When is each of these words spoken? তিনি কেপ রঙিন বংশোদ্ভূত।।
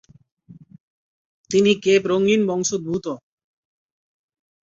তিনি 1.51 1.71
কেপ 1.83 2.03
রঙিন 2.11 2.41
বংশোদ্ভূত।। 2.47 3.05